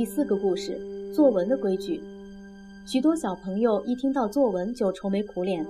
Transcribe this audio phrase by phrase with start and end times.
[0.00, 0.80] 第四个故事：
[1.14, 2.02] 作文的规矩。
[2.86, 5.62] 许多小朋友一听到作文就愁眉苦脸。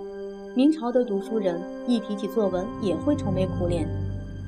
[0.55, 3.89] 明朝的读书人一提起作文也会愁眉苦脸，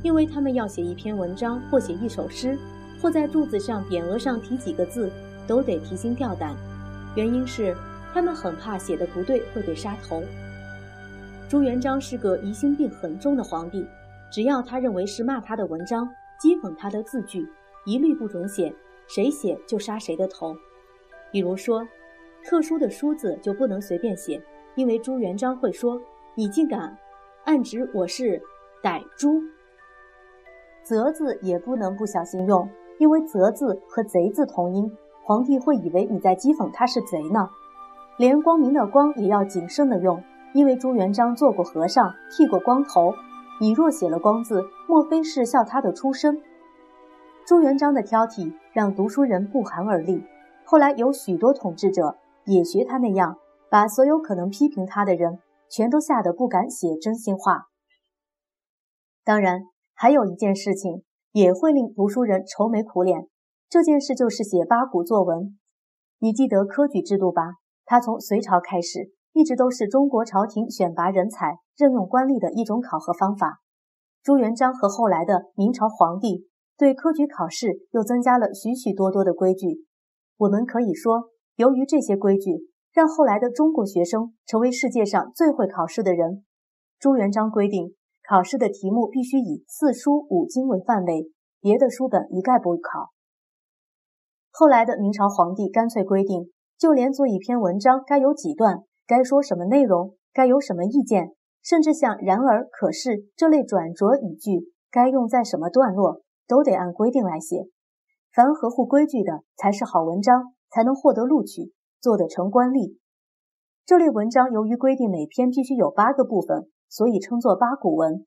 [0.04, 2.56] 因为他们要写一篇文章，或写一首诗，
[3.00, 5.10] 或在柱子上、匾额上题几个字，
[5.48, 6.54] 都得提心吊胆。
[7.16, 7.76] 原因是
[8.14, 10.22] 他们很怕写的不对会被杀头。
[11.48, 13.84] 朱元璋是个疑心病很重的皇帝，
[14.30, 16.08] 只要他认为是骂他的文章、
[16.40, 17.44] 讥讽他的字句，
[17.84, 18.72] 一律不准写。
[19.06, 20.56] 谁写就杀谁的头，
[21.30, 21.86] 比如说，
[22.44, 24.42] 特殊的“书”字就不能随便写，
[24.74, 26.00] 因为朱元璋会说
[26.34, 26.96] ：“你竟敢
[27.44, 28.40] 暗指我是
[28.82, 29.40] 歹猪。
[30.82, 34.90] ”“贼”字也不能不小心用，因为“贼”字和“贼”字同音，
[35.22, 37.48] 皇帝会以为你在讥讽他是贼呢。
[38.18, 40.22] 连“光明”的“光”也要谨慎的用，
[40.54, 43.14] 因为朱元璋做过和尚，剃过光头，
[43.60, 46.42] 你若写了“光”字，莫非是笑他的出身？
[47.44, 50.24] 朱元璋的挑剔让读书人不寒而栗。
[50.64, 53.36] 后来有许多统治者也学他那样，
[53.68, 57.66] 把所有可能批评他的人全都吓得不敢写真心话。
[59.24, 59.62] 当然，
[59.94, 63.26] 还有一件事情也会令读书人愁眉苦脸，
[63.68, 65.58] 这件事就是写八股作文。
[66.20, 67.54] 你记得科举制度吧？
[67.84, 73.60] 它从隋朝开始，一直都是中国朝廷选拔人才、任用官吏的一种考核方法。
[74.22, 76.48] 朱元璋和后来的明朝皇帝。
[76.76, 79.84] 对科举考试又增加了许许多多的规矩。
[80.38, 86.44] 我们可以说，由于这些规矩，让后来的中国学生成为世界上最会考试的人。
[86.98, 87.94] 朱元璋规定，
[88.28, 93.10] 考试的题目必须以四书五经为范围，别的书本一概不考。
[94.50, 106.22] 后来的明朝皇帝干脆规定，就连做一篇文章该有几段，该说什么内容，该有什么意见，甚至像“然而”“可是”这类转折语句，该用在什么段落。
[106.46, 107.64] 都得按规定来写，
[108.32, 112.98] 凡合乎规矩的才是好文章，才能获得录取，做得成官吏。
[113.84, 118.24] 这类文章由于规定每篇必须有八个部分，所以称作八股文。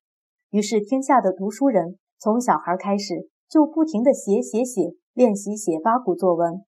[0.50, 6.66] 于是天下的读书人从小孩开始就不停地写写写，练习写八股作文。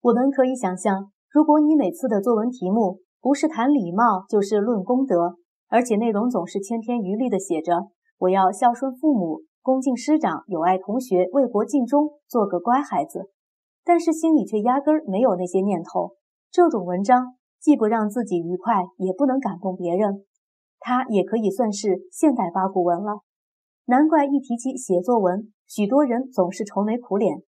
[0.00, 5.36] 我们可以想象，如果你每次的作文题目不是谈礼貌，就是论功德，
[5.68, 9.42] 而且内容总是千篇一律地写着“我要孝顺父母”。
[9.62, 13.30] 恭敬师长，友爱同学，为国尽忠，做个乖孩子。
[13.84, 16.16] 但是心里却压根儿没有那些念头。
[16.50, 20.24] 这种文章既不让自己愉快，也不能感动别人。
[20.80, 23.20] 它也可以算是现代八股文了。
[23.84, 27.44] 难怪一提起写作文，许多人总是愁眉苦脸。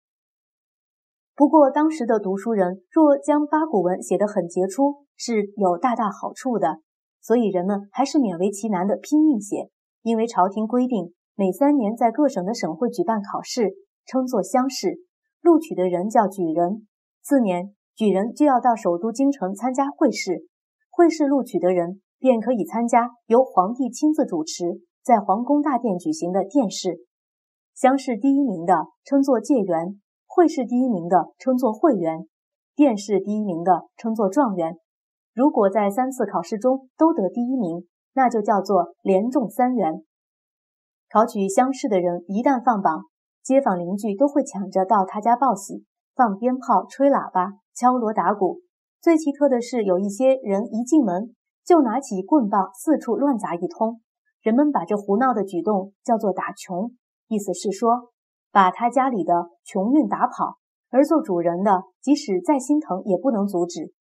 [1.34, 6.82] 不过当时的读书人若将八股文写得很杰出，是有大大好处的。
[7.22, 9.70] 所以人们还是勉为其难的拼命写，
[10.02, 11.14] 因为朝廷规定。
[11.34, 13.72] 每三年在各省的省会举办考试，
[14.04, 14.98] 称作乡试，
[15.40, 16.86] 录取的人叫举人。
[17.22, 20.46] 次年，举人就要到首都京城参加会试，
[20.90, 26.98] 会试录取的人便可以参加由皇帝亲自主持，在皇宫大殿举行的殿试。
[27.74, 32.26] 乡试第一名的称作解元，会试第一名的称作会员，
[32.76, 34.76] 殿试第一名的称作状元。
[35.34, 40.04] 如果在三次考试中都得第一名，那就叫做连中三元。
[41.12, 43.04] 考取乡试的人一旦放榜，
[43.42, 45.84] 街坊邻居都会抢着到他家报喜，
[46.16, 48.60] 放鞭炮、吹喇叭、敲锣打鼓。
[48.98, 51.34] 最奇特的是，有一些人一进门
[51.66, 54.00] 就拿起棍棒四处乱砸一通。
[54.40, 56.92] 人们把这胡闹的举动叫做打穷，
[57.28, 58.10] 意思是说
[58.50, 60.56] 把他家里的穷运打跑。
[60.88, 63.92] 而做主人的即使再心疼，也不能阻止。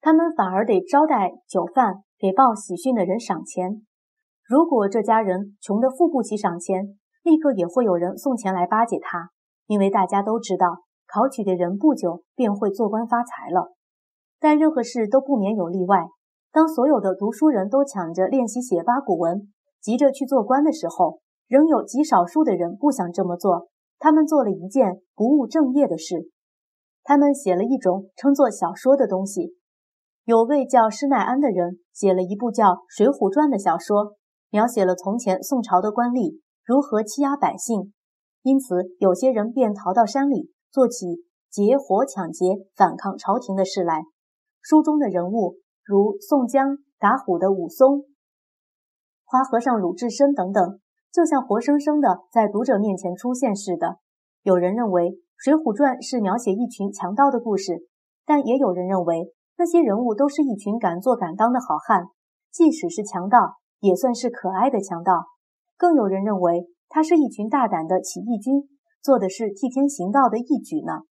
[0.00, 3.84] 他们反而得招待酒饭，给报喜讯的人赏钱。
[4.50, 9.30] 如果这家人穷得付不起赏钱，立刻也会有人送钱来巴结他，
[9.68, 13.72] 因为大家都知道，考取的人不久便会做官发财了。
[14.40, 16.08] 但任何事都不免有例外。
[16.50, 23.68] 当所有的读书人都抢着练习写八股文，急着去做官的时候，仍有极少数的人不想这么做。
[24.00, 26.28] 他们做了一件不务正业的事，
[27.04, 29.54] 他们写了一种称作小说的东西。
[30.24, 34.16] 有位叫施耐庵的人写了一部叫《水浒传》的小说。
[34.50, 37.92] 描写了从前宋朝的官吏如何欺压百姓，
[38.42, 44.02] 因此有些人便逃到山里做起劫火抢劫、反抗朝廷的事来。
[44.60, 48.04] 书中的人物如宋江、打虎的武松、
[49.24, 50.80] 花和尚鲁智深等等，
[51.12, 53.98] 就像活生生的在读者面前出现似的。
[54.42, 55.02] 有人认为
[55.36, 57.86] 《水浒传》是描写一群强盗的故事，
[58.26, 62.04] 但也有人认为那些人物都是一群敢做敢当的好汉，
[62.50, 63.56] 即使是强盗。
[63.80, 65.24] 也算是可爱的强盗，
[65.76, 68.68] 更有人认为他是一群大胆的起义军，
[69.02, 71.02] 做的是替天行道的义举呢。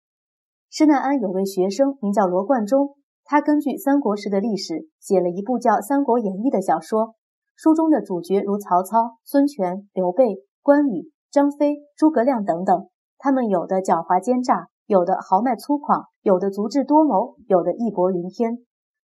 [0.71, 7.15] 施耐庵有位学生名叫罗贯中，他根据三国时的历史写了一部叫《三国演义》的小说。
[7.57, 12.89] 书中的主角如曹操、孙权、刘备、关羽、张飞、诸葛亮等等，
[13.19, 18.59] 他们有的狡猾奸诈，有的豪迈粗犷，有的足智多谋，有的义薄云天。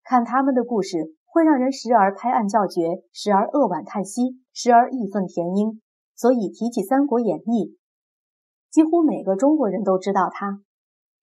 [0.04, 5.80] 看他们的故事，会让人时而拍案叫绝，时而扼腕叹息，时而义愤填膺。
[6.14, 7.74] 所以提起《三国演义》，
[8.70, 10.60] 几乎每个中国人都知道他。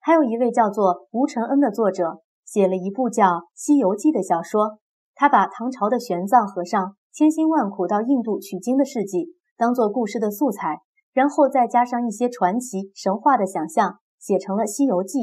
[0.02, 3.25] 还有一位叫做吴承恩的作者，写了一部叫
[3.56, 4.80] 《西游记》的小说。
[5.16, 10.81] 他把唐朝的玄奘和尚千辛万苦到印度取经的事迹当做故事的素材，
[11.13, 15.19] 然后再加上一些传奇神话的想象，写成了《西游记》。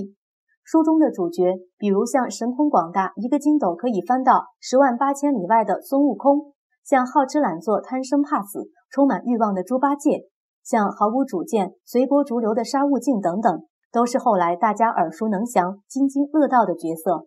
[0.71, 6.53] 书中的主角，比如像神通广大、一个筋斗可以翻到十万八千里外的孙悟空，
[6.85, 10.25] 像好吃懒做、贪生怕死、充满欲望的猪八戒，
[10.63, 13.63] 像毫无主见、随波逐流的沙悟净等等。
[13.91, 17.27] 都是后来大家耳熟能详、津津乐道的角色。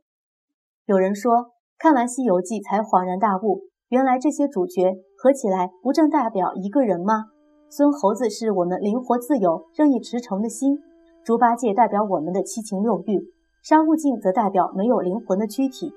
[0.86, 1.48] 有人说，
[1.80, 7.26] 看完《西游记》才恍然大悟，原来这些主角合起来不正代表一个人吗？
[7.72, 10.78] 孙猴子是我们灵活自由、任意驰骋的心，
[11.24, 13.22] 猪八戒代表我们的七情六欲，
[13.62, 15.94] 沙悟净则代表没有灵魂的躯体。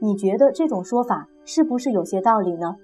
[0.00, 2.76] 你觉得这种说法是不是有些道理呢？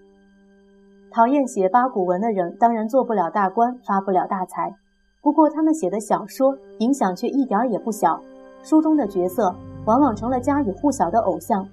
[1.13, 4.75] 讨厌写八股文的人，当然做不了大官，发不了大财。
[5.23, 8.21] 不过，他们写的小说影响却一点也不小。
[8.65, 9.55] 书中的角色
[9.85, 11.65] 往往成了家喻户晓的偶像。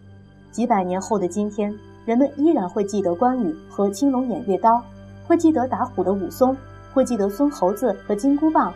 [0.51, 1.74] 几百年后的今天，
[2.06, 4.80] 人们依然会记得关羽和青龙偃月刀，
[5.27, 6.56] 会记得打虎的武松，
[6.94, 8.71] 会记得孙猴子和金箍棒。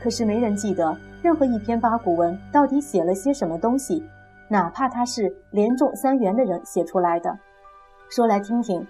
[0.00, 4.02] 可是，没人记得任何一篇八股文到底写了些什么东西，
[4.48, 7.36] 哪怕他是连中三元的人写出来的。
[8.08, 8.86] 说来听听，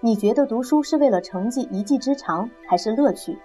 [0.00, 3.38] 你觉得读书是为了成绩一技之长，还是乐趣？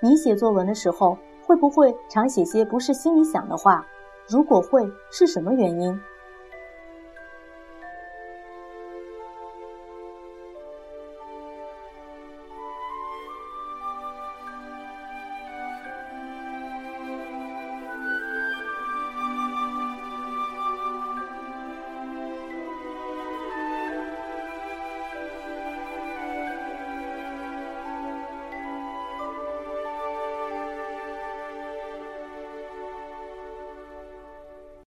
[0.00, 3.84] 你写作文的时候，会不会常写些不是心里想的话？
[4.28, 6.00] 如果会，是什么原因？